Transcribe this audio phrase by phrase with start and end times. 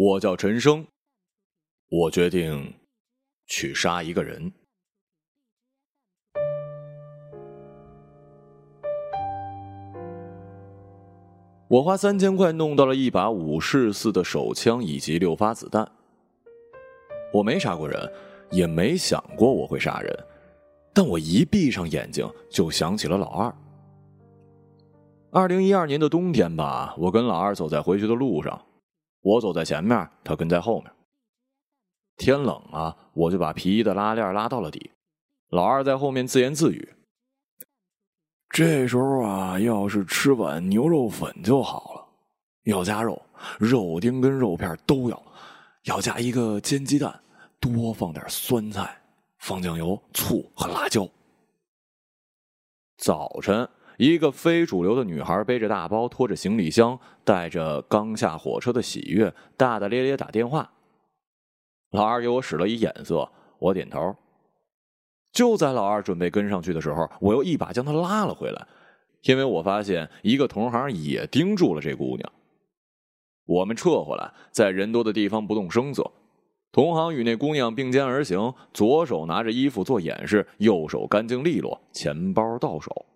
[0.00, 0.86] 我叫陈生，
[1.90, 2.72] 我决定
[3.48, 4.52] 去杀一个人。
[11.66, 15.90] 我花三千块弄到了一把武士似的手枪以及六发子弹。
[17.32, 18.00] 我没杀过人，
[18.52, 20.26] 也没想过我会杀人，
[20.94, 23.52] 但我一闭上眼睛就想起了老二。
[25.32, 28.64] 二零一二年的冬天吧，我跟老二走在回去的路上，
[29.28, 30.90] 我走在前面，他跟在后面。
[32.16, 34.90] 天冷啊，我就把皮衣的拉链拉到了底，
[35.50, 36.94] 老二在后面自言自语。
[38.48, 42.08] 这时候啊，要是吃碗牛肉粉就好了，
[42.64, 43.20] 要加肉，
[43.58, 45.22] 肉丁跟肉片都要，
[45.84, 47.20] 要加一个煎鸡蛋，
[47.60, 48.98] 多放点酸菜，
[49.40, 51.06] 放酱油、醋和辣椒。
[52.96, 60.70] 早晨，一个非主流的女孩背着大包，拖着行李箱，带着刚下火车的喜悦，大大咧咧打电话。
[61.90, 63.28] 老二给我使了一眼色，
[63.58, 64.14] 我点头。
[65.32, 68.68] 就在老二准备跟上去的时候，我又一把将他拉了回来，
[69.22, 72.32] 因为我发现一个同行也盯住了这姑娘。
[73.46, 76.08] 我们撤回来，在人多的地方不动声色。
[76.70, 83.06] 同行与那姑娘并肩而行，左手拿着衣服做掩饰，右手干净利落，钱包到手。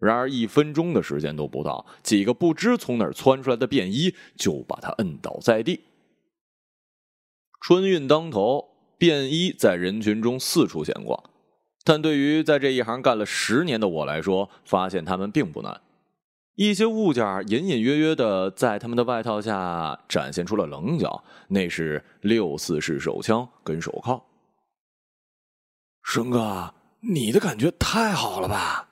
[0.00, 5.82] 然而一分钟的时间都不到，几个不知从哪儿窜出来的便衣就把他摁倒在地。
[7.60, 8.68] 春运当头。
[9.00, 11.18] 便衣在人群中四处闲逛，
[11.84, 15.80] 但对于在这一行干了十年的我来说，发现他们并不难。
[16.56, 24.22] 一些物件隐隐约约的在他们的外套下展现出了棱角，那是六四式手枪跟手铐。
[26.02, 28.89] 生哥，你的感觉太好了吧？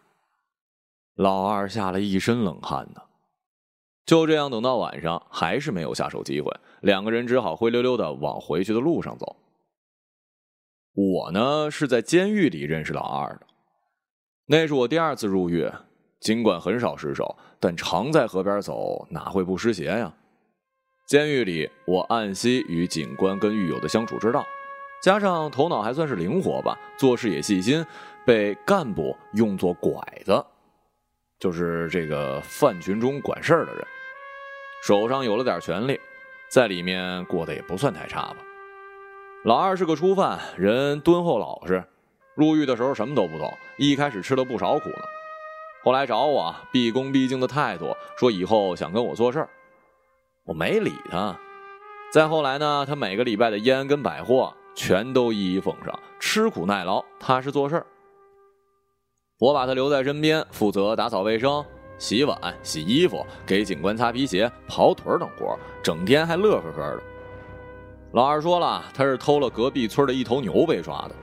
[1.19, 3.02] 老二吓了一身冷汗呢。
[4.06, 9.36] 就这样等到晚上，还是没有下手机会，两个人只好灰溜溜的往回去的路上走。
[10.94, 13.41] 我呢是在监狱里认识老二的，
[14.46, 15.68] 那是我第二次入狱。
[16.20, 20.14] 尽管很少失手，但常在河边走，哪会不湿鞋呀？
[21.06, 24.46] 监狱里，我暗悉与警官跟狱友的相处之道，
[25.02, 27.85] 加上头脑还算是灵活吧，做事也细心，
[28.24, 29.92] 被干部用作拐
[30.24, 30.45] 子，
[31.38, 33.86] 就是这个犯群中管事儿的人。
[34.82, 36.00] 手上有了点权力，
[36.48, 38.36] 在里面过得也不算太差吧。
[39.44, 41.82] 老二是个初犯，人敦厚老实，
[42.34, 45.02] 入狱的时候什么都不懂，一开始吃了不少苦呢。
[45.84, 49.48] 后来找我，毕恭毕敬的态度，说以后想跟我做事儿，
[50.44, 51.36] 我没理他。
[52.12, 57.86] 再后来呢，他每个礼拜的烟跟百货全都一一奉上，吃苦耐劳，踏实做事儿。
[59.38, 61.64] 我把他留在身边，负责打扫卫生、
[61.96, 67.02] 洗碗、洗衣服，给警官擦皮鞋、跑腿等活，整天还乐呵呵的。
[68.12, 71.14] 老二说了，他是偷了隔壁村的一头牛被抓的。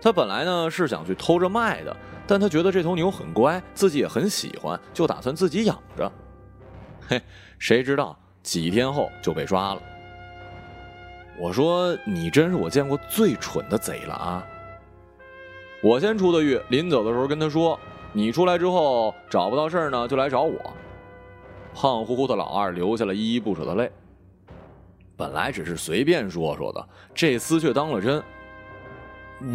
[0.00, 1.94] 他本来呢是想去偷着卖的，
[2.26, 6.10] 但他觉得这头牛很乖，自己也很喜欢，就打算自己养着。
[7.06, 7.20] 嘿，
[7.58, 9.82] 谁知道几天后就被抓了。
[11.38, 14.46] 我说你真是我见过最蠢的贼了啊！
[15.82, 17.78] 我先出的狱，临走的时候跟他说
[18.14, 20.58] ：“你出来之后找不到事儿呢，就来找我。”
[21.74, 23.90] 胖乎乎的老二流下了依依不舍的泪。
[25.16, 28.22] 本来只是随便说说的，这厮却当了真。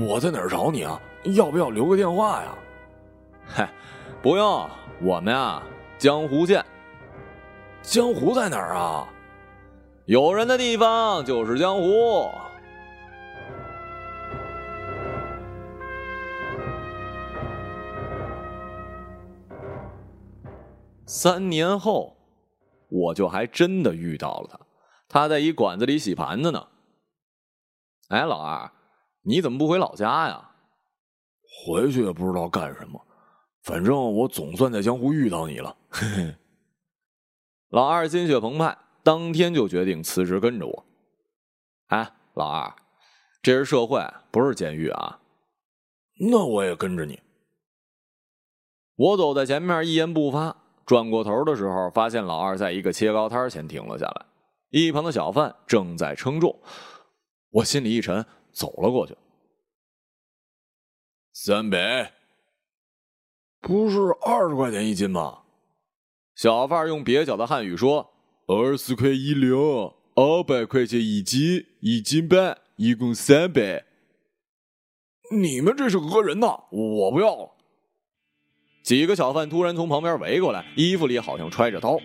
[0.05, 0.99] 我在哪儿找你啊？
[1.35, 2.55] 要不要留个电话呀？
[3.47, 3.69] 嗨，
[4.21, 4.69] 不用，
[5.01, 5.63] 我们呀，
[5.97, 6.63] 江湖见。
[7.81, 9.07] 江湖在哪儿啊？
[10.05, 12.29] 有人的地方就是江湖。
[21.07, 22.18] 三年后，
[22.90, 24.59] 我就还真的遇到了他。
[25.07, 26.68] 他在一馆子里洗盘子呢。
[28.09, 28.69] 哎，老二，
[29.22, 30.51] 你怎么不回老家呀？
[31.66, 33.01] 回去也不知道干什么，
[33.63, 35.75] 反正我总算在江湖遇到你了。
[35.90, 36.35] 嘿嘿。
[37.69, 40.86] 老二心血澎湃，当天就决定辞职跟着我。
[41.88, 42.75] 哎，老二，
[43.42, 45.21] 这是社会，不是监狱啊。
[46.19, 47.21] 那我也跟着你。
[48.95, 50.66] 我走在前面，一言不发。
[50.88, 54.25] 转过头的时候，发现老二在一个切糕摊前停了下来。
[54.69, 56.57] 一旁的小贩正在称重，
[57.51, 59.16] 我心里一沉，走了过去。
[61.34, 62.13] 三百，
[63.60, 65.44] 不是二十块钱一斤吗？
[66.36, 68.10] 小贩用蹩脚的汉语说
[68.48, 69.57] ：“二十块一两，
[70.16, 73.86] 二百块钱一斤，一斤半，一共三百。”
[75.36, 76.63] 你们这是讹人呐！
[76.72, 77.56] 我不要了。
[78.88, 82.00] 几个小贩突然从旁边围过来，衣服里好像揣着刀。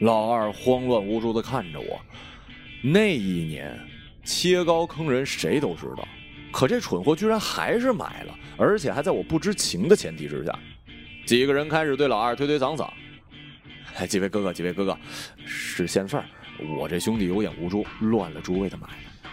[0.00, 1.98] 老二慌乱无助的看着我。
[2.82, 3.74] 那一年，
[4.22, 6.06] 切糕坑人谁都知道，
[6.52, 10.54] 可这蠢货居然还是买了，而且还在我不知情的前提之下。
[11.24, 12.86] 几个人开始对老二推推搡搡。
[13.94, 14.98] 哎， 几位哥哥，几位哥哥，
[15.46, 16.26] 是闲事儿，
[16.78, 19.30] 我这兄弟有眼无珠，乱了诸位的买卖。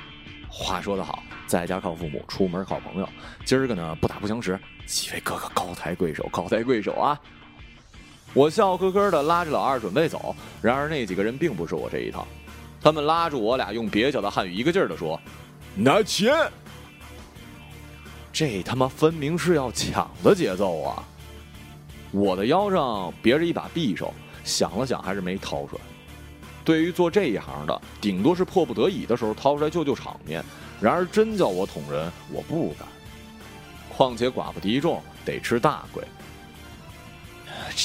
[0.47, 3.09] 话说得好，在家靠父母，出门靠朋友。
[3.45, 7.19] 今儿个呢，不打不相识，几位哥哥高抬贵手，高抬贵手啊！
[8.33, 12.25] 我笑呵呵的拉着老二准备走，然而那几个人并不是我这一套，
[12.81, 15.19] 他们拉住我俩，用蹩脚的汉语一个劲儿的说
[15.75, 16.33] ：“拿钱！”
[18.33, 21.03] 这他妈分明是要抢的节奏啊！
[22.09, 24.11] 我的腰上别着一把匕首，
[24.43, 25.81] 想了想还是没掏出来。
[26.65, 30.43] 对于做这一行的，顶多是迫不得已的时候掏出来救救场面，
[30.83, 32.85] 然而真叫我捅人，我不敢。
[33.87, 36.03] 况且寡不敌众，得吃大亏。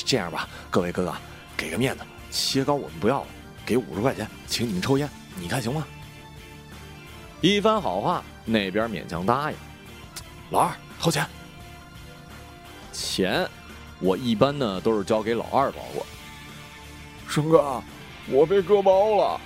[0.04, 1.14] 这样吧，各位哥哥，
[1.56, 2.02] 给个面子，
[2.32, 3.26] 切糕我们不要了，
[3.64, 5.86] 给五十块钱，请你们抽烟，你看行吗？
[7.40, 9.56] 一番好话，那边勉强答应。
[10.50, 11.24] 老二掏钱，
[12.92, 13.48] 钱，
[14.00, 16.04] 我一般呢都是交给老二保管。
[17.28, 17.80] 生哥，
[18.28, 19.40] 我被割包了。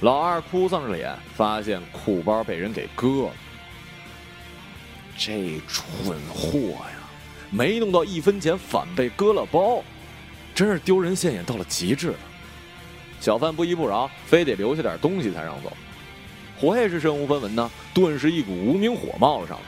[0.00, 3.30] 老二哭丧着脸，发现裤包被人给割了。
[5.16, 6.98] 这蠢货呀！
[7.50, 9.82] 没弄到一分钱，反被割了包，
[10.54, 12.14] 真是丢人现眼到了极致。
[13.20, 15.76] 小贩不依不饶，非得留下点东西才让走。
[16.60, 19.62] 我也是身无分文呢，顿时一股无名火冒了上来。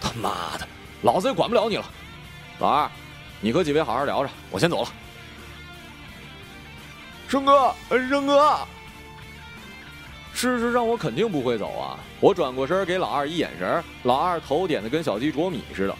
[0.00, 0.66] 他妈的，
[1.02, 1.84] 老子也管不了你了！
[2.58, 2.90] 老二，
[3.40, 4.92] 你和几位好好聊着，我先走了。
[7.28, 8.58] 生哥，生哥，
[10.38, 11.98] 事实上我肯定不会走啊！
[12.20, 15.96] 我转过身给老二一眼神，老二头点的跟小鸡啄米似的。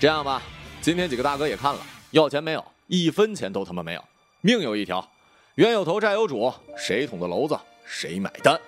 [0.00, 0.42] 这样吧，
[0.80, 1.78] 今天几个大哥也看了，
[2.10, 4.02] 要钱没有，一分钱都他妈没有，
[4.40, 5.08] 命有一条，
[5.54, 8.60] 冤有头债有主，谁捅的娄子谁买单。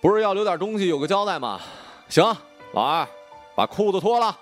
[0.00, 1.60] 不是要留点东西有个交代吗？
[2.08, 2.24] 行，
[2.72, 3.06] 老二，
[3.54, 4.34] 把裤子脱了。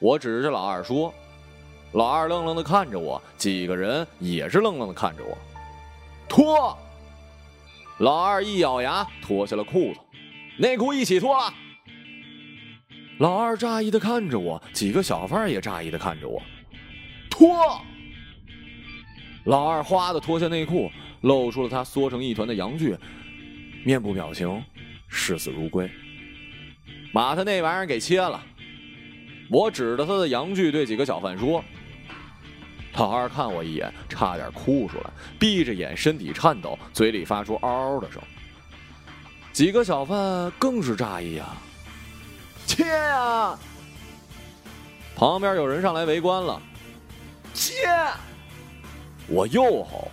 [0.00, 1.14] 我指着老二说，
[1.92, 5.36] 老二愣愣的看着我，几个人也是愣愣的看着我。
[6.28, 6.78] 脱！
[7.98, 10.00] 老二一咬牙脱下了裤子，
[10.56, 11.52] 内裤一起脱了。
[13.18, 16.40] 老二诧异的看着我，几个小贩也诧异的看着我。
[17.28, 17.80] 脱！
[19.44, 20.90] 老二哗的脱下内裤，
[21.22, 22.96] 露出了他缩成一团的阳具，
[23.84, 24.62] 面部表情
[25.08, 25.90] 视死如归。
[27.12, 28.40] 把他那玩意儿给切了。
[29.50, 31.64] 我指着他的阳具对几个小贩说
[33.00, 38.20] ：“老二看我一眼，差点哭出来，闭着眼，身体颤抖，嘴里发出嗷嗷的声。
[39.54, 41.56] 几个小贩更是诧异啊。”
[42.68, 43.58] 切啊！
[45.16, 46.60] 旁边有人上来围观了，
[47.54, 47.74] 切！
[49.28, 50.10] 我又吼，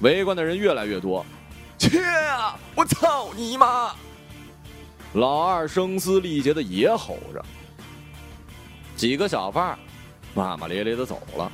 [0.00, 1.24] 围观的人越来越多，
[1.78, 2.58] 切啊！
[2.74, 3.94] 我操你妈！
[5.12, 7.44] 老二声嘶力竭的也吼着，
[8.96, 9.78] 几个小贩
[10.34, 11.50] 骂骂咧咧的走了。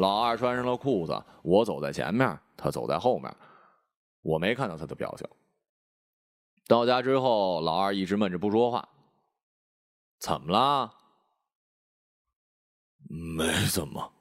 [0.00, 3.30] 老二穿上了裤子，我走在前面，他走在后面，
[4.22, 5.28] 我没看到他的表情。
[6.66, 8.88] 到家之后，老二一直闷着不说话。
[10.18, 10.94] 怎么啦？
[13.08, 14.12] 没怎么。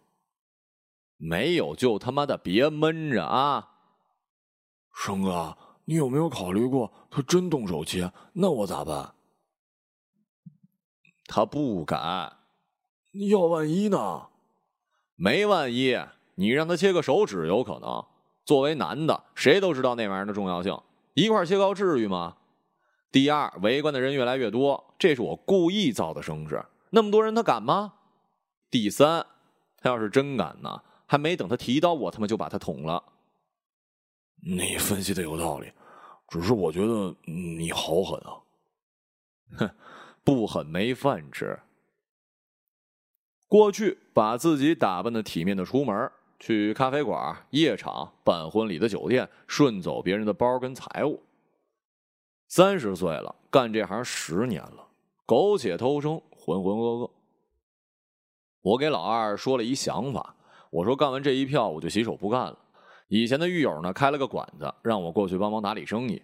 [1.15, 3.69] 没有就他妈的别闷着啊！
[4.93, 9.15] 生哥，你有没有考虑过，他真动手切，那我咋办？
[11.25, 12.37] 他不敢。
[13.29, 14.29] 要万一呢？
[15.21, 15.99] 没万一，
[16.35, 18.05] 你让他切个手指有可能。
[18.45, 20.79] 作为男的，谁都知道那玩意儿的重要性。
[21.13, 22.37] 一块切糕至于吗？
[23.11, 26.63] 第二，围观的人越来越多，这是我故意造的声势。
[26.91, 27.95] 那么多人，他敢吗？
[28.71, 29.25] 第三，
[29.77, 33.03] 他要是真敢呢，还没等他提刀，我他妈就把他捅了。
[34.41, 35.69] 你分析的有道理，
[36.29, 38.31] 只是我觉得你好狠啊！
[39.57, 39.69] 哼，
[40.23, 41.59] 不狠没饭吃。
[43.49, 51.19] 过去把自己打扮的体面的出门，去咖啡馆、夜场、办婚礼的酒店，顺走别人的包跟财物。
[52.47, 54.87] 三十岁了，干这行十年了，
[55.25, 57.09] 苟且偷生，浑浑噩噩。
[58.61, 60.35] 我给老二说了一想法，
[60.69, 62.57] 我说干完这一票我就洗手不干了。
[63.07, 66.21] 以前的狱友呢开了个馆子，让我过去帮忙打理生意。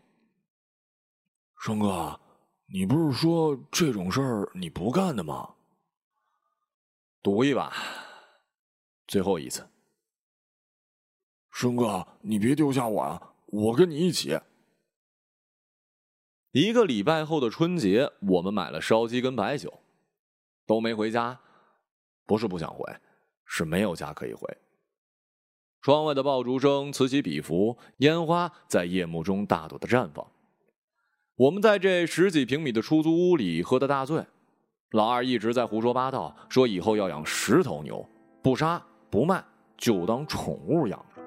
[1.60, 2.20] 生哥，
[2.72, 5.54] 你不是说这种事儿你不干的吗？
[7.25, 7.74] 赌一把，
[9.08, 9.67] 最后一次。
[11.51, 13.34] 生哥，你别丢下我啊！
[13.48, 14.39] 我跟你一起。
[16.51, 19.82] 一个礼拜后的春节，我们买了烧鸡跟白酒，
[20.67, 21.39] 都没回家，
[22.27, 22.96] 不是不想回，
[23.44, 24.48] 是没有家可以回。
[25.82, 30.32] 窗外的爆竹声此起彼伏，烟花在夜幕中大朵的绽放。
[31.34, 34.27] 我们在这十几平米的出租屋里喝得大醉，
[34.92, 38.06] 老二一直在胡说八道，说以后要养十头牛，
[38.42, 39.44] 不杀不卖，
[39.77, 41.22] 就当宠物养着。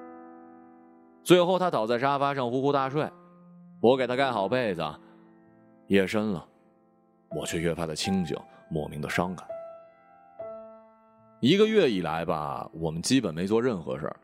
[1.23, 3.07] 最后他倒在沙发上呼呼大睡，
[3.81, 4.83] 我给他盖好被子。
[5.87, 6.43] 夜深了，
[7.29, 8.35] 我却越发的清醒，
[8.69, 9.45] 莫名的伤感。
[11.39, 14.15] 一个月以来吧，我们基本没做任何事儿。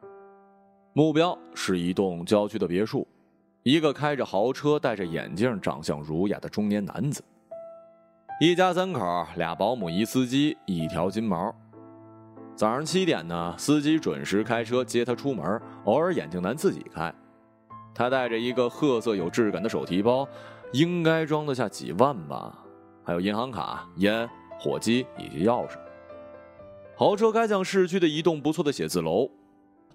[0.94, 3.08] 目标是一栋郊区的别墅，
[3.64, 7.24] 一个开着豪车、戴着眼镜、长相儒雅的中年男子。
[8.38, 11.56] 一家三口，俩保姆，一司机，一条金毛。
[12.54, 17.14] 早上七点呢，司机准时开车接他出门，偶尔眼镜男自己开。
[17.94, 20.28] 他带着一个褐色有质感的手提包。
[20.74, 22.54] 应该装得下几万吧，
[23.06, 25.78] 还有银行卡、烟、火机以及钥匙。
[26.98, 29.30] 豪车开向市区的一栋不错的写字楼，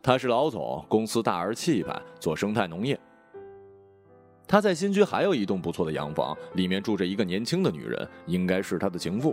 [0.01, 2.99] 他是老总，公司大而气派，做生态农业。
[4.51, 9.33] 他在新区还有一栋不错的洋房，里面住着一个年轻的女人，应该是他的情妇。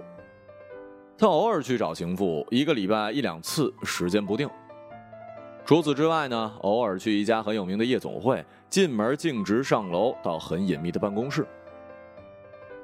[1.18, 4.48] 他偶尔去找情妇，一个礼拜一两次，时间不定。
[5.66, 11.48] 除此之外呢，偶尔去一家很有名的夜总会，进门径直上楼到很隐秘的办公室。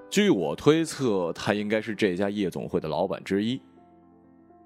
[0.10, 3.62] 据我推测，他应该是这家夜总会的老板之一。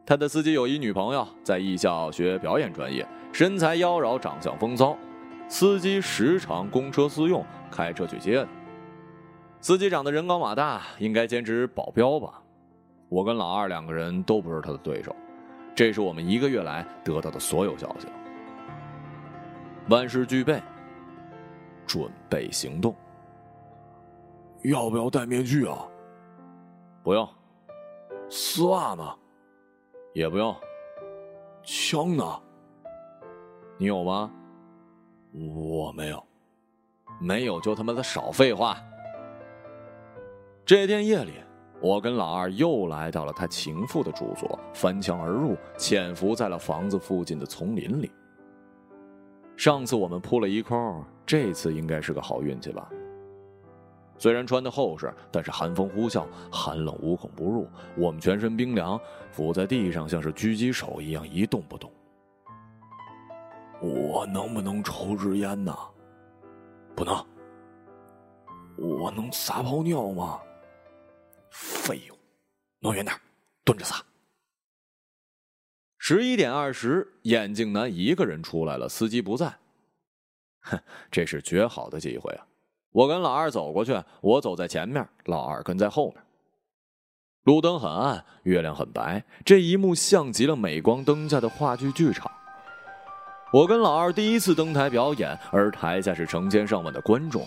[0.05, 4.97] 他的司机有一女朋友，在艺校学表演专业，身材妖娆，长相风骚。
[5.49, 8.45] 司机时常公车私用，开车去接。
[9.59, 12.41] 司机长得人高马大，应该兼职保镖吧。
[13.09, 15.15] 我跟老二两个人都不是他的对手。
[15.75, 18.07] 这是我们一个月来得到的所有消息。
[19.89, 20.61] 万事俱备，
[21.85, 22.95] 准备行动。
[24.63, 25.87] 要不要戴面具啊？
[27.03, 27.27] 不用。
[28.29, 29.15] 丝袜呢？
[30.13, 30.53] 也不用。
[31.63, 32.23] 枪呢？
[33.77, 34.31] 你有吗？
[35.31, 36.26] 我没有。
[37.19, 38.77] 没有就他妈的少废话。
[40.65, 41.33] 这天夜里。
[41.79, 48.11] 我跟老二又来到了他情妇的住所，翻墙而入，潜伏在了房子附近的丛林里。
[49.55, 52.89] 上次我们扑了一空，这次应该是个好运气吧。
[54.17, 57.67] 虽然穿的厚实，但是寒风呼啸，寒冷无孔不入。
[57.95, 61.91] 我们全身冰凉，伏在地上像是狙击手一样一动不动。
[63.79, 65.71] 我能不能抽支烟呢？
[66.97, 67.15] 不能。
[68.75, 70.41] 我能撒泡尿吗？
[71.51, 72.17] 废物，
[72.79, 73.15] 挪远点，
[73.63, 74.03] 蹲着撒。
[75.99, 79.55] 十一点二十，眼镜男一个人出来了，司机不在。
[80.61, 80.79] 哼，
[81.11, 82.47] 这是绝好的机会啊！
[82.91, 86.23] 我跟老二走过去，我走在前面，老二跟在后面。
[87.43, 92.31] 路灯很暗，月亮很白，这一幕像极了镁光灯下的话剧剧场。
[93.51, 97.45] 我跟老二第一次登台表演，而台下是成千上万的观众。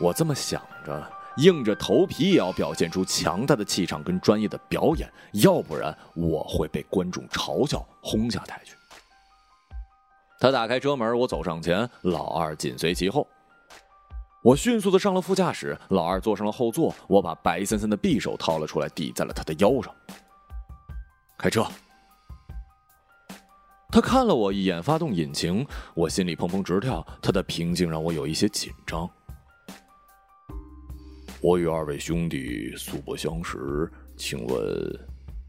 [0.00, 1.10] 我这么想着。
[1.38, 8.76] 硬着头皮也要表现出强大的气场跟专业的表演，要不然我会被观众嘲笑轰下台去。
[10.38, 13.26] 他打开车门，我走上前，老二紧随其后。
[14.42, 16.94] 我迅速的上了副驾驶，老二坐上了后座。
[17.06, 19.90] 我把白森森的匕首掏了出来，抵在了他的腰上。
[21.38, 21.66] 开车。
[23.92, 27.06] 他看了我一眼，发动引擎，我心里砰砰直跳。
[27.20, 29.06] 他的平静让我有一些紧张。
[31.42, 34.56] 我与二位兄弟素不相识，请问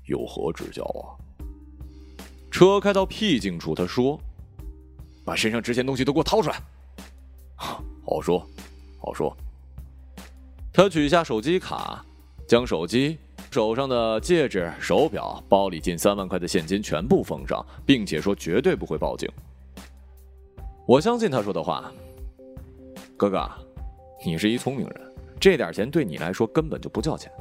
[0.08, 1.16] 有何指教啊？
[2.52, 4.20] 车开到僻静处，他说
[5.24, 6.62] ：“把身上值钱东西都给我掏出来。”
[7.56, 8.46] 好说，
[9.00, 9.34] 好说。
[10.74, 12.04] 他取下手机卡，
[12.46, 13.18] 将手机、
[13.54, 19.30] 手上的戒指、手表、包里近三万块的现金全部封上，并且说绝对不会报警。
[20.88, 21.94] 我相信他说的话。
[23.16, 23.48] 哥哥，
[24.26, 25.02] 你是一聪明人。
[25.40, 27.32] 这点钱对你来说根本就不叫钱，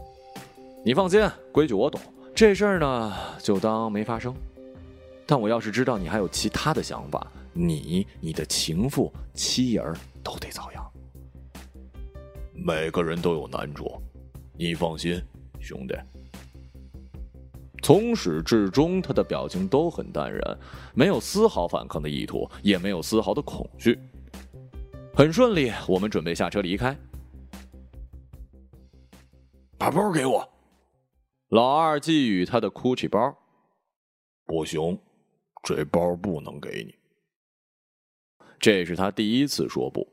[0.85, 1.99] 你放心，规矩我懂。
[2.35, 4.35] 这事儿呢，就当没发生。
[5.25, 10.85] 但我要是知道你还有其他的想法，你、你的情妇、妻儿都得遭殃。
[12.53, 13.91] 每个人都有难处，
[14.59, 15.21] 你放心，
[15.63, 15.95] 兄弟。
[17.83, 20.59] 从始至终，他的表情都很淡然，
[20.95, 23.99] 没有丝毫反抗的意图，也没有丝毫的恐惧。
[25.15, 26.97] 很顺利，我们准备下车离开。
[29.77, 30.49] 把包给我，
[31.49, 33.37] 老二寄予他的 GUCCI 包。
[34.47, 34.99] 不行，
[35.65, 36.95] 这包不能给你。
[38.61, 40.09] 这是他第一次说不。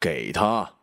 [0.00, 0.77] 给他。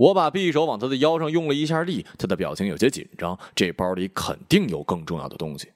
[0.00, 3.38] 我把匕首往他的腰上用了一下力，他的表情有些紧张。
[3.54, 5.70] 这包里肯定有更重要的东西。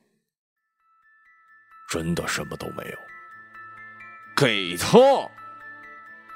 [1.90, 2.98] 真的什么都没有。
[4.34, 4.98] 给他！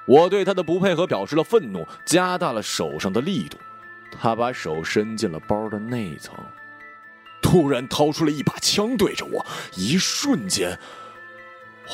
[0.06, 3.56] 我对他的不配合表示了愤怒，加大了手上的力度。
[4.12, 6.34] 他把手伸进了包的内层，
[7.40, 9.44] 突然掏出了一把枪对着我。
[9.74, 10.78] 一瞬间，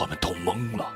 [0.00, 0.92] 我们都懵了。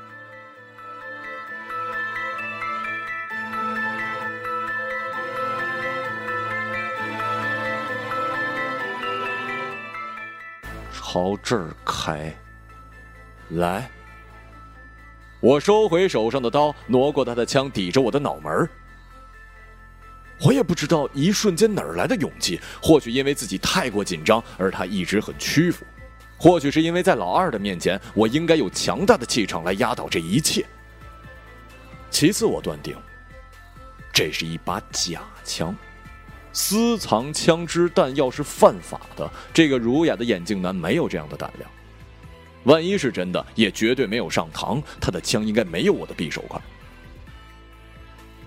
[11.11, 12.31] 朝这儿开，
[13.49, 13.89] 来！
[15.39, 18.69] 我收回手上的刀，挪过他的枪，抵着我的脑门
[20.39, 25.83] 我也不知道一瞬间哪儿来的勇气，或许因为自己太过紧张，而他一直很屈服；
[26.37, 30.63] 或许是因为在老二的面前，我应该有强大的气场来压倒这一切。
[32.11, 32.95] 其次，我断定，
[34.13, 35.75] 这是一把假枪。
[36.59, 39.31] 私藏枪支弹药是犯法的。
[39.53, 41.71] 这个儒雅的眼镜男没有这样的胆量。
[42.65, 44.83] 万一是真的，也绝对没有上膛。
[44.99, 46.61] 他的枪应该没有我的匕首快。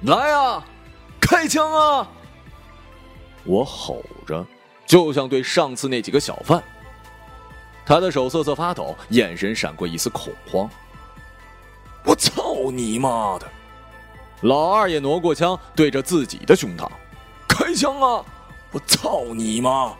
[0.02, 0.62] 来啊，
[1.18, 2.06] 开枪啊！
[3.44, 4.46] 我吼着，
[4.86, 6.62] 就像对上次那几个小贩。
[7.86, 10.68] 他的手瑟瑟发抖，眼神闪过一丝恐慌。
[12.04, 13.50] 我操你妈的！
[14.42, 16.86] 老二也挪过枪，对着自己的胸膛。
[17.72, 18.22] 开枪啊！
[18.70, 19.96] 我操你妈！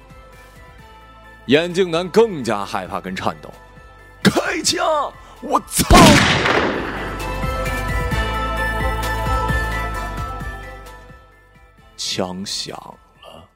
[1.47, 3.51] 眼镜男更加害怕跟颤抖。
[4.23, 4.85] 开枪！
[5.41, 5.87] 我操！
[11.97, 12.77] 枪响
[13.23, 13.49] 了。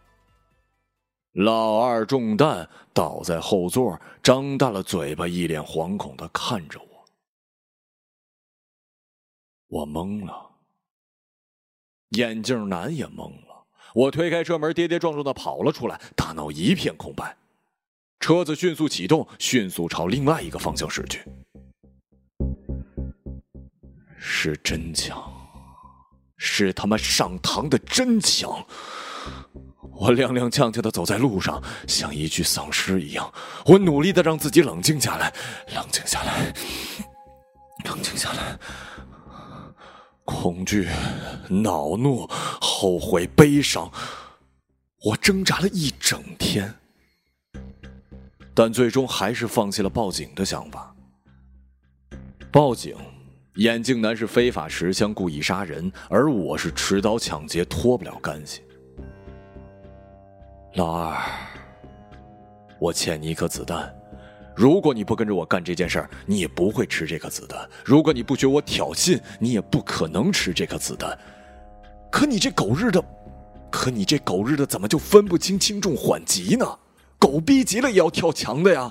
[1.33, 7.05] 老二中弹，倒在后座，张大了嘴巴，一脸惶恐的看着我。
[9.67, 10.53] 我懵了，
[12.13, 13.46] 眼镜男也懵了。
[13.97, 17.35] 我推开车门，跌跌撞撞的跑了出来，大脑一片空白。
[18.21, 21.25] 车子迅速启动，迅速朝另外一个方向驶去。
[24.19, 25.19] 是真枪，
[26.37, 28.51] 是他妈上膛的真枪！
[29.93, 33.33] 我踉踉跄跄的走在路上，像一具丧尸一样。
[33.65, 35.33] 我努力的让自己冷静下来，
[35.75, 36.53] 冷静下来，
[37.87, 38.59] 冷静下来。
[40.27, 40.89] 恐惧、
[41.49, 43.91] 恼怒、后悔、悲伤，
[45.05, 46.75] 我挣扎了一整天，
[48.53, 50.95] 但最终还是放弃了报警的想法。
[52.51, 52.97] 报警，
[53.55, 58.63] 眼镜男是非法持枪故意杀人，而我是持刀抢劫，脱不了干系。
[60.75, 61.17] 老二，
[62.81, 63.95] 我欠你一颗子弹。
[64.57, 67.69] 如果你不跟着我干这件事儿，你也不会吃这颗子弹。
[67.85, 71.17] 如果你不学我挑衅，你也不可能吃这颗子弹。
[72.11, 73.05] 可你这狗日的，
[73.71, 76.67] 可你这狗日的，怎么就分不清轻重缓急呢？
[77.19, 78.91] 狗逼急了也要跳墙的呀！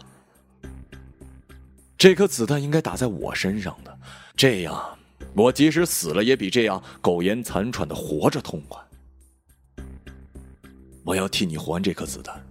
[1.97, 3.97] 这颗子弹应该打在我身上的，
[4.36, 4.99] 这样
[5.34, 8.80] 我即使死了，也比这样苟延残喘的活着痛快。
[11.04, 12.45] 我要替你还这颗子弹。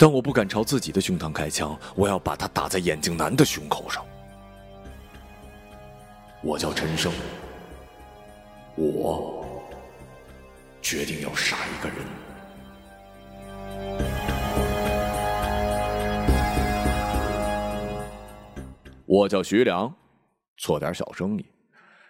[0.00, 4.06] 但我不敢朝自己的胸膛开枪，我要把它打在眼镜男的胸口上。
[6.40, 7.12] 我叫陈生，
[8.76, 9.44] 我
[10.80, 11.98] 决定要杀一个人。
[19.04, 19.92] 我叫徐良，
[20.56, 21.44] 做点小生意。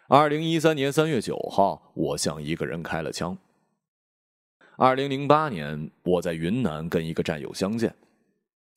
[0.09, 3.35] 二零一三年三月九号，我向一个人开了枪。
[4.81, 7.93] 二零零八年，我在云南跟一个战友相见，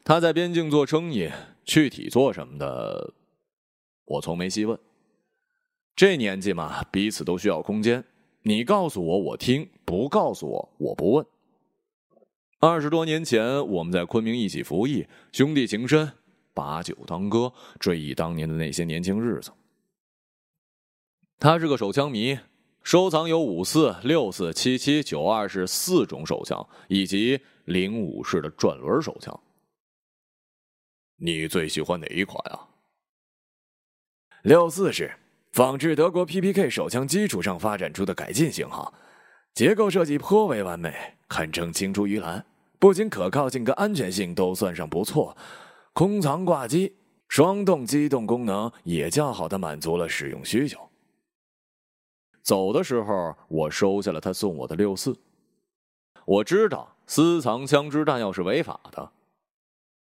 [0.04, 1.30] 他在边境做生意，
[1.64, 3.14] 具体做什么的，
[4.06, 4.80] 我从没细问。
[5.96, 8.04] 这年纪嘛，彼此都需要空间，
[8.42, 11.24] 你告诉我我听，不告诉我我不问。
[12.60, 16.12] 二十多年前，我们在昆明一起服役，兄弟情深，
[16.56, 19.52] 把酒当歌，追忆当年的那些年轻日子。
[21.38, 22.40] 他是个手枪迷。
[22.84, 29.40] 收藏有五四、六四、七七、九二式四种手枪，以及零五式的转轮手枪。
[31.18, 32.68] 你最喜欢哪一款啊？
[34.42, 35.14] 六四式，
[35.52, 38.92] 仿制德国 PPK 手枪基础上发展出的改进型号，
[39.54, 40.92] 结构设计颇为完美，
[41.28, 42.44] 堪称青出于蓝。
[42.80, 45.38] 不仅可靠性跟安全性都算上不错，
[45.94, 46.96] 空藏挂机、
[47.28, 50.91] 双动机动功能也较好的满足了使用需求。
[52.42, 55.18] 走的时候，我收下了他送我的六四。
[56.26, 59.12] 我知道私藏枪支弹药是违法的，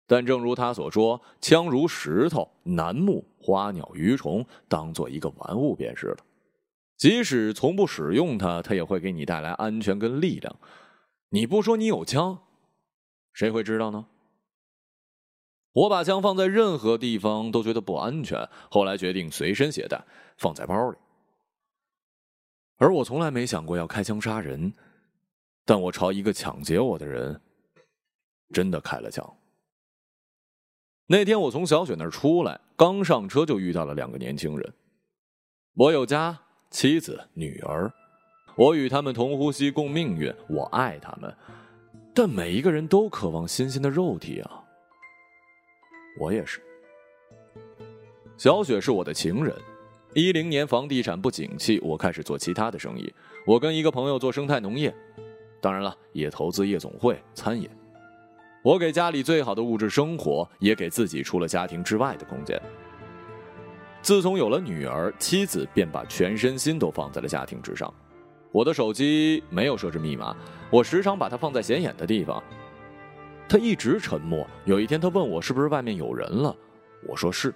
[0.07, 6.17] 但正如他所说，枪如石头、楠木、花鸟鱼虫，当做一个玩物便是了。
[6.95, 10.55] 即使从不使用它，它也会给你带来安全跟力量。
[11.29, 12.39] 你不说你有枪，
[13.33, 14.07] 谁会知道呢？
[15.73, 20.03] 我把枪放在任何地方都觉得不安全，后来决定随身携带，
[20.37, 20.97] 放在包里。
[22.77, 24.73] 而我从来没想过要开枪杀人，
[25.65, 27.39] 但我朝一个抢劫我的人
[28.53, 29.37] 真的开了枪。
[31.07, 34.73] 那天我从小雪那儿出来，刚上车就遇到了两个年轻人。
[35.73, 36.39] 我有家。
[36.69, 37.89] 妻子、女儿，
[38.57, 41.33] 我与他们同呼吸共命运，我爱他们，
[42.13, 44.65] 但每一个人都渴望新鲜的肉体啊！
[46.19, 46.61] 我也是。
[48.35, 49.55] 小雪是我的情人。
[50.17, 53.13] 一零年房地产不景气，我开始做其他的生意。
[53.45, 54.91] 我跟一个朋友做生态农业，
[55.61, 57.69] 当然了，也投资夜总会、餐饮。
[58.63, 62.59] 我给家里最好的物质生活，也给自己除了家庭之外的空间。
[64.01, 67.93] 自从有了女儿，妻子便把全身心都放在了家庭之上。
[68.51, 70.35] 我的手机没有设置密码，
[70.71, 72.43] 我时常把它放在显眼的地方。
[73.47, 74.47] 他一直沉默。
[74.65, 76.55] 有一天，他问我是不是外面有人了，
[77.07, 77.53] 我说是。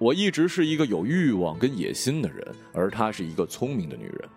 [0.00, 4.28] 我一直是一个有欲望跟野心的人，而她是一个聪明的女人，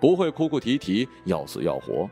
[0.00, 2.08] 不会哭哭啼啼，要死要活。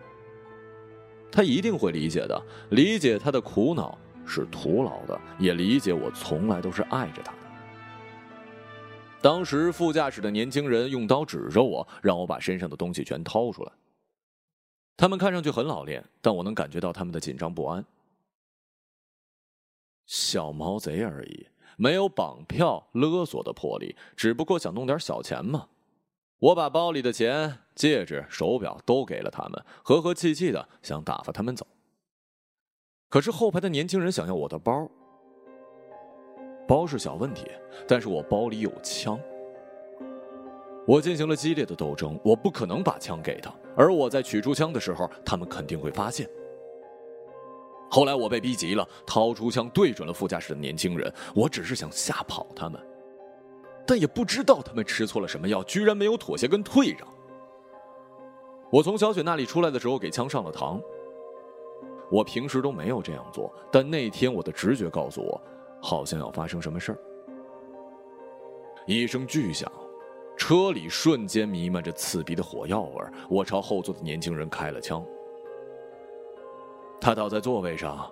[1.32, 7.38] 她一定会理解的，理解她的苦恼是徒劳的，也理解我从来都是爱着她的。
[9.22, 13.72] 当时副驾驶的年轻人用刀指着我，让我把身上的东西全掏出来。
[14.94, 17.82] 他们看上去很老练，但我能感觉到他们的紧张不安。
[20.04, 25.68] 小毛贼而已，没有绑票勒索的魄力，只不过想弄点小钱嘛。
[26.40, 31.66] 我把包里的钱、戒指、手表都给了他们，和和气气的想打发他们走。
[33.08, 34.90] 可是后排的年轻人想要我的包。
[36.66, 37.46] 包是小问题，
[37.86, 39.18] 但是我包里有枪。
[40.86, 46.28] 我进行了激烈的斗争，我不可能把枪给他，而我在取出枪的时候，他们肯定会发现。
[47.94, 52.84] 后来我被逼急了，掏出枪对准了副驾驶的年轻人，我只是想吓跑他们，
[53.86, 57.06] 但也不知道他们吃错了什么药，居然没有妥协跟退让。
[58.68, 60.82] 我从小雪那里出来的时候，给枪上了膛。
[62.10, 65.40] 我平时都没有这样做，但那天我的直觉告诉我。
[65.80, 66.98] 好像要发生什么事儿，
[68.86, 69.70] 一声巨响，
[70.36, 75.04] 车里瞬间弥漫着刺鼻的火药味儿我朝后座的年轻人开了枪，
[77.00, 78.10] 他倒在座位上，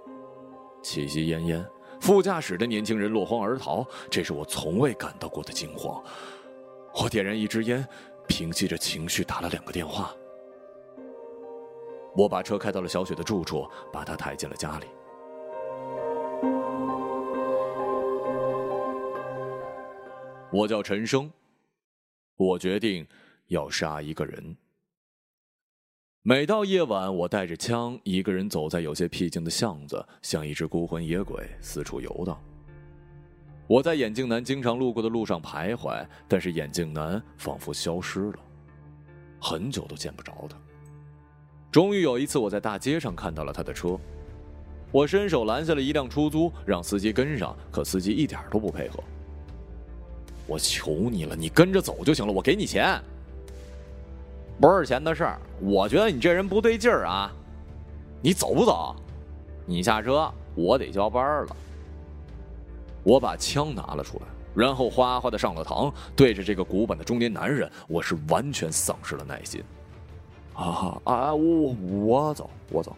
[0.83, 1.65] 气息奄奄。
[2.01, 6.03] 副驾驶的年轻人落荒而逃，这是我从未感到过的惊慌。
[7.01, 7.87] 我点燃一支烟，
[8.27, 10.15] 平息着情绪，打了两个电话。
[12.15, 14.87] 我把车开到了小雪的住处，把她抬进了家里。
[20.53, 21.33] 我叫陈生，
[22.37, 23.07] 我决定
[23.47, 24.57] 要杀一个人。
[26.25, 32.41] 每到夜晚，我带着枪，一个人走在有些僻静的巷子，像一只孤魂野鬼四处游荡。
[33.67, 38.35] 我在眼镜男经常路过的路上徘徊，但是眼镜男仿佛消失了，
[39.41, 40.57] 很久都见不着他。
[41.73, 43.99] 终于有一次，我在大街上看到了他的车，
[44.93, 49.03] 我伸手拦下了一辆出租，让司机跟上，可司机一点都不配合。
[50.47, 53.03] 我求你了，你跟着走就行了，我给你钱。
[54.63, 57.33] 不是钱的事儿，我觉得你这人不对劲儿啊，
[58.21, 58.95] 你走不走？
[59.67, 61.57] 你下车，我得交班了。
[63.03, 69.61] 我把枪拿了出来，然后哗哗的上了膛，对着这个古板的中年男人，我是完全丧失了耐心。
[70.55, 71.35] 啊啊！
[71.35, 72.95] 我我走，我走。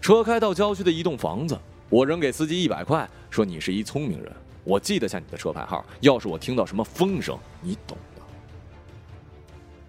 [0.00, 1.58] 车开到郊区的一栋房子，
[1.88, 4.32] 我扔给司机一百块，说你是一聪明人。
[4.62, 7.98] 我记得下你的车牌号，要是我听到什么风声，你懂。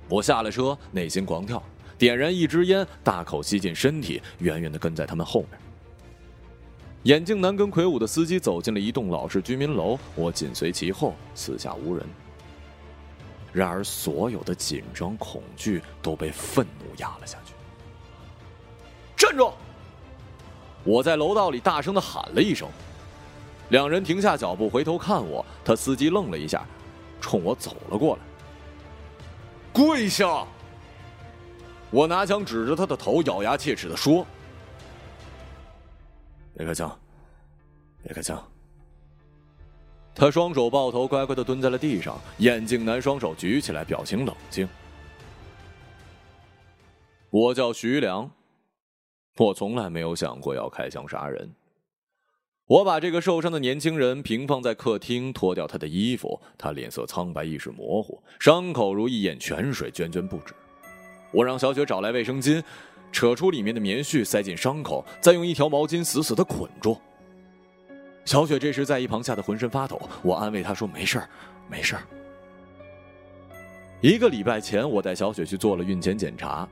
[0.09, 1.61] 我下了车，内心狂跳，
[1.97, 5.59] 点燃一支烟，大口吸进身体，远远的跟在他们后面。
[7.03, 12.05] 眼镜男跟魁梧的司机走进了一栋老式居民楼，我紧随其后，四下无人。
[13.51, 17.53] 然而，所有的紧张恐惧都被愤怒压了下去。
[19.15, 19.51] 站住！
[20.83, 22.67] 我在楼道里大声的喊了一声。
[23.69, 25.45] 两人停下脚步，回头看我。
[25.63, 26.65] 他司机愣了一下，
[27.21, 28.21] 冲我走了过来。
[29.73, 30.45] 跪下！
[31.89, 34.25] 我拿枪指着他的头，咬牙切齿的说
[36.55, 36.99] ：“别开枪，
[38.03, 38.41] 别开枪！”
[40.15, 42.19] 他双手抱头，乖乖的蹲在了地上。
[42.37, 44.67] 眼镜男双手举起来，表情冷静。
[47.31, 48.29] 我叫徐良。
[49.37, 51.51] 我从来没有想过要开枪杀人。
[52.73, 60.55] 我把这个受伤的年轻人平放在客厅，脱掉他的衣服，他脸色苍白，意识模糊，伤口如一眼泉水，涓涓不止。
[61.31, 62.63] 我让小雪找来卫生巾，
[63.11, 66.97] 扯出里面的棉絮，塞进伤口，再用一条毛巾死死的捆住。
[68.25, 71.29] 小雪这时在一旁吓得浑身发抖，我安慰她说：“没事儿，
[71.69, 72.01] 没事儿。”
[74.01, 76.67] 一个礼拜前，我带小雪去做了孕前检查，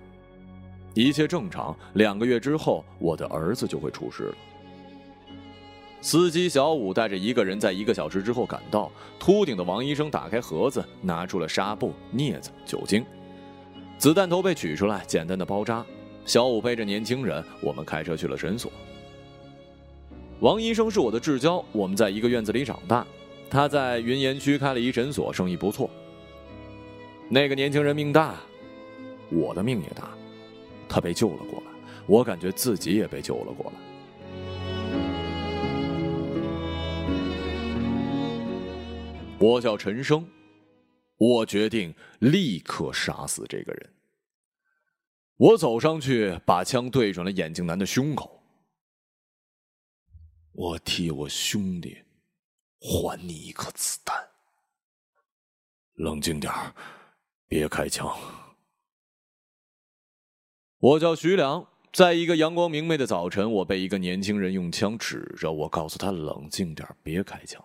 [0.95, 1.77] 一切正常。
[1.93, 4.35] 两个月之后，我的儿子就会出世了。
[6.01, 8.91] 司机小五带着一个人在一个小时之后赶到。
[9.19, 13.05] 秃顶的王医生打开盒子，拿出了纱布、镊子、酒精。
[13.99, 15.85] 子弹头被取出来，简单的包扎。
[16.25, 18.71] 小五背着年轻人，我们开车去了诊所。
[20.39, 23.05] 王医生是我的至交，我们在一个院子里长大。
[23.47, 25.87] 他在云岩区开了一诊所，生意不错。
[27.29, 28.35] 那个年轻人命大，
[29.29, 30.09] 我的命也大。
[30.89, 31.71] 他被救了过来，
[32.07, 33.90] 我感觉自己也被救了过来。
[39.41, 40.29] 我叫陈生，
[41.17, 43.93] 我决定立刻杀死这个人。
[45.35, 48.43] 我走上去，把枪对准了眼镜男的胸口。
[50.51, 51.97] 我替我兄弟
[52.79, 54.15] 还你一颗子弹。
[55.93, 56.53] 冷静点
[57.47, 58.15] 别开枪。
[60.77, 67.63] 我叫徐良，在一个阳光明媚的早晨，我被一个年轻人用枪指着我，告诉他冷静点别开枪。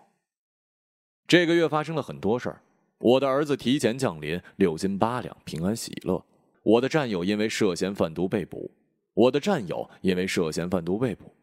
[1.27, 2.61] 这个月发生了很多事儿，
[2.99, 6.23] 我的儿子提前降临，六斤八两，平安喜乐。
[6.63, 8.71] 我的战友因为涉嫌贩毒被捕，
[9.13, 11.33] 我的战友因为涉嫌贩毒被捕。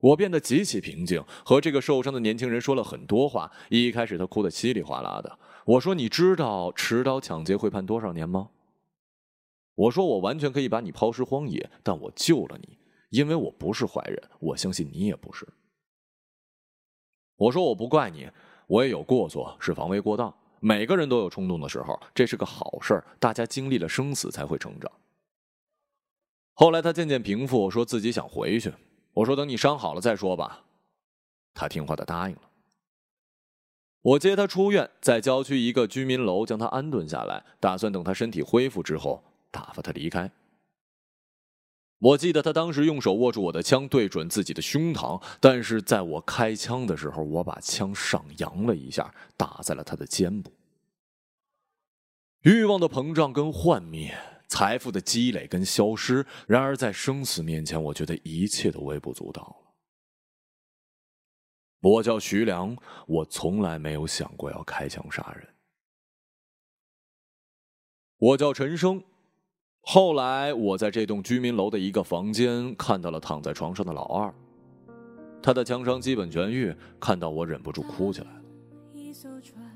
[0.00, 3.52] 我变得极其平静，和这个受伤的年轻人说了很多话。
[3.68, 5.38] 一开始他哭得稀里哗啦的。
[5.66, 8.48] 我说：“你知道持刀抢劫会判多少年吗？”
[9.74, 12.78] 我说：“我完全可以把你抛尸荒野，但我救了你，
[13.10, 15.46] 因为我不是坏人，我相信你也不是。”
[17.38, 18.28] 我说我不怪你，
[18.66, 20.32] 我也有过错，是防卫过当。
[20.60, 23.04] 每个人都有冲动的时候，这是个好事儿。
[23.20, 24.90] 大家经历了生死才会成长。
[26.54, 28.74] 后来他渐渐平复，说自己想回去。
[29.14, 30.64] 我说等你伤好了再说吧。
[31.54, 32.42] 他听话的答应了。
[34.02, 39.22] 我接他出院，在郊区一个居民楼将他安顿下来，打算等他身体恢复之后
[39.52, 40.28] 打发他离开。
[42.00, 45.20] 我记得他当时用手握住我的枪，对准自己的胸膛。
[45.40, 50.52] 但是在我开枪的时候，我把枪上扬了一下，打在了他的肩部。
[52.42, 56.24] 欲望的膨胀跟幻灭，财富的积累跟消失。
[56.46, 59.74] 然而在生死面前，我觉得一切都微不足道了。
[61.80, 62.76] 我叫徐良，
[63.08, 65.48] 我从来没有想过要开枪杀人。
[68.18, 69.02] 我叫陈生。
[69.90, 74.30] 后来，我在这栋居民楼的一个房间看到了躺在床上的老二，
[75.40, 76.74] 他的枪伤基本痊愈。
[77.00, 78.42] 看到我，忍不住哭起来了。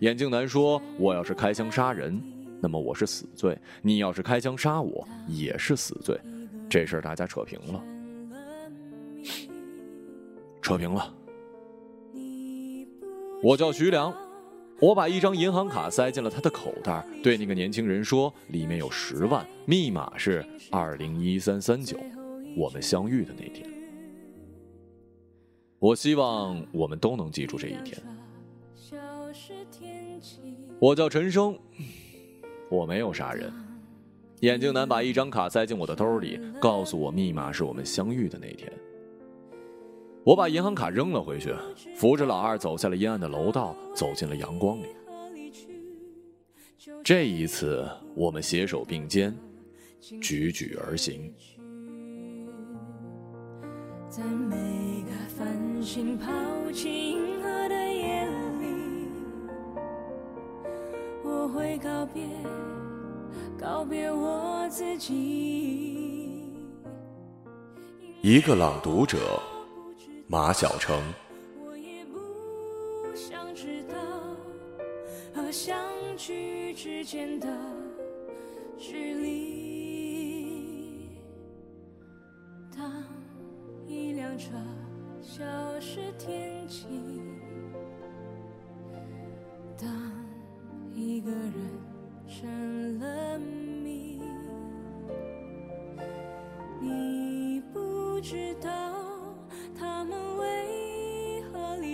[0.00, 2.22] 眼镜男说：“我要是开枪杀人，
[2.60, 6.20] 那么我是死罪；你要是开枪杀我，也是死罪。
[6.68, 7.82] 这事儿大家扯平了，
[10.60, 11.14] 扯平了。”
[13.42, 14.14] 我叫徐良。
[14.82, 21.96] 我把一张银行卡塞进了他的口袋，对那个年轻人说：“里面有十万，密码是二零一三三九，
[22.56, 23.64] 我们相遇的那天。”
[25.78, 27.96] 我希望我们都能记住这一天。
[30.80, 31.56] 我叫陈生，
[32.68, 33.52] 我没有杀人。
[34.40, 38.72] 眼镜男把一张卡塞进我的兜里，告诉我密码是我们相遇的那天。
[40.24, 41.52] 我把银行卡扔了回去，
[41.96, 44.86] 扶着老二走下了阴暗的楼道，走进了阳光里。
[47.02, 49.36] 这一次，我们携手并肩，
[50.00, 51.32] 踽踽而行。
[54.08, 54.56] 在每
[55.02, 56.30] 个繁星抛
[56.72, 58.24] 弃银河的夜
[58.60, 59.08] 里，
[61.24, 62.28] 我会告别，
[63.58, 66.46] 告别我自己。
[68.20, 69.18] 一个朗读者。
[70.32, 70.98] 马晓成。
[71.62, 72.18] 我也不
[73.14, 73.94] 想知道
[75.34, 75.76] 和相
[76.16, 77.46] 聚之间的
[78.78, 81.10] 距离。
[82.74, 83.04] 当
[83.86, 84.52] 一辆车
[85.20, 85.44] 消
[85.78, 86.86] 失天际，
[89.76, 89.86] 当
[90.94, 91.52] 一个人
[92.26, 94.22] 成了谜，
[96.80, 98.91] 你不知道。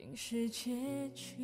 [0.00, 0.70] 竟是结
[1.14, 1.36] 局。